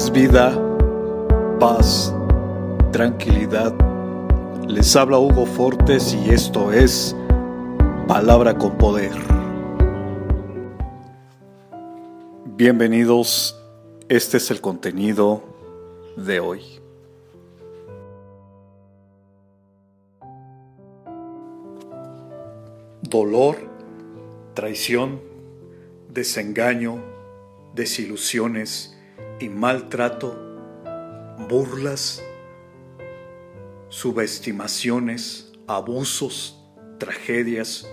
[0.00, 0.58] es vida,
[1.58, 2.14] paz,
[2.90, 3.74] tranquilidad.
[4.66, 7.14] Les habla Hugo Fortes y esto es
[8.08, 9.12] Palabra con Poder.
[12.46, 13.60] Bienvenidos,
[14.08, 15.42] este es el contenido
[16.16, 16.62] de hoy.
[23.02, 23.58] Dolor,
[24.54, 25.20] traición,
[26.08, 27.02] desengaño,
[27.74, 28.96] desilusiones
[29.40, 30.36] y maltrato,
[31.48, 32.22] burlas,
[33.88, 36.62] subestimaciones, abusos,
[36.98, 37.88] tragedias,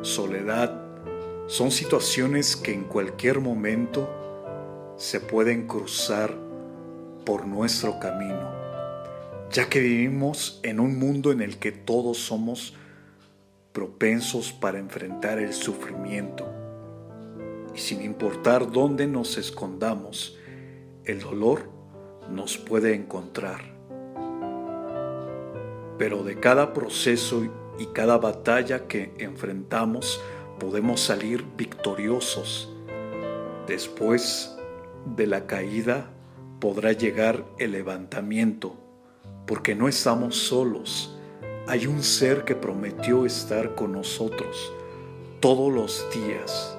[0.00, 0.82] soledad,
[1.48, 4.08] son situaciones que en cualquier momento
[4.96, 6.34] se pueden cruzar
[7.26, 8.50] por nuestro camino,
[9.50, 12.74] ya que vivimos en un mundo en el que todos somos
[13.72, 16.46] propensos para enfrentar el sufrimiento.
[17.74, 20.37] Y sin importar dónde nos escondamos,
[21.08, 21.62] el dolor
[22.30, 23.62] nos puede encontrar.
[25.96, 27.42] Pero de cada proceso
[27.78, 30.20] y cada batalla que enfrentamos
[30.60, 32.70] podemos salir victoriosos.
[33.66, 34.54] Después
[35.16, 36.10] de la caída
[36.60, 38.76] podrá llegar el levantamiento,
[39.46, 41.16] porque no estamos solos.
[41.68, 44.72] Hay un ser que prometió estar con nosotros
[45.40, 46.76] todos los días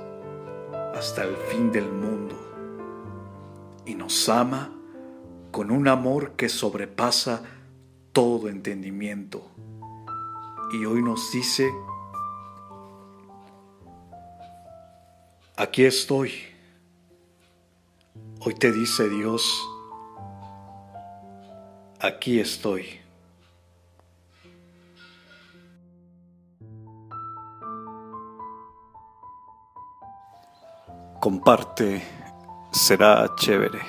[0.93, 2.48] hasta el fin del mundo
[3.89, 4.71] y nos ama
[5.51, 7.41] con un amor que sobrepasa
[8.13, 9.41] todo entendimiento.
[10.71, 11.71] Y hoy nos dice,
[15.57, 16.31] aquí estoy.
[18.41, 19.67] Hoy te dice Dios,
[21.99, 22.99] aquí estoy.
[31.19, 32.02] comparte,
[32.71, 33.80] será chévere.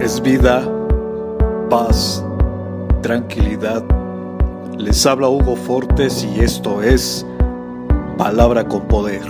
[0.00, 0.68] Es vida,
[1.70, 2.22] paz,
[3.00, 3.82] tranquilidad
[4.78, 7.24] les habla Hugo Fortes y esto es
[8.18, 9.24] Palabra con Poder.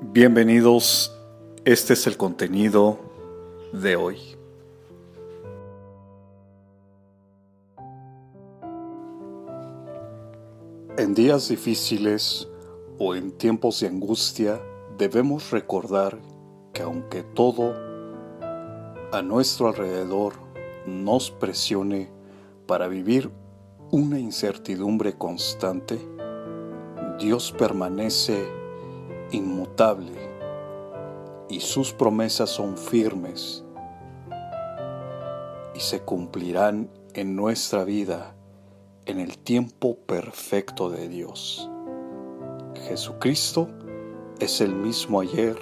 [0.00, 1.14] Bienvenidos,
[1.66, 2.98] este es el contenido
[3.74, 4.16] de hoy.
[10.96, 12.48] En días difíciles
[12.98, 14.58] o en tiempos de angustia
[14.96, 16.18] debemos recordar
[16.72, 17.74] que aunque todo
[19.12, 20.32] a nuestro alrededor
[20.86, 22.08] nos presione
[22.66, 23.30] para vivir
[23.92, 25.98] una incertidumbre constante,
[27.18, 28.46] Dios permanece
[29.32, 30.12] inmutable
[31.48, 33.64] y sus promesas son firmes
[35.74, 38.36] y se cumplirán en nuestra vida
[39.06, 41.68] en el tiempo perfecto de Dios.
[42.86, 43.68] Jesucristo
[44.38, 45.58] es el mismo ayer,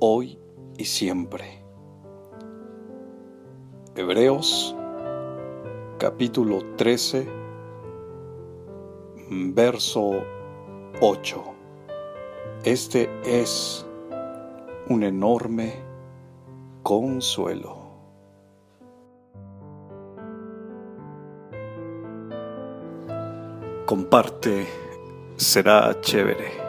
[0.00, 0.38] hoy
[0.78, 1.62] y siempre.
[3.94, 4.74] Hebreos
[5.98, 7.41] capítulo 13,
[9.54, 10.22] verso
[11.00, 11.44] 8.
[12.64, 13.86] Este es
[14.88, 15.74] un enorme
[16.82, 17.76] consuelo.
[23.86, 24.66] Comparte,
[25.36, 26.61] será chévere.